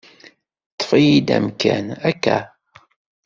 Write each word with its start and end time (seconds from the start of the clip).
Ṭṭef-iyi-d 0.73 1.29
amkan, 1.37 1.87
akka? 2.09 2.37